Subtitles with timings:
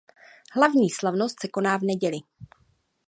[0.53, 2.17] Hlavní slavnost se koná v neděli.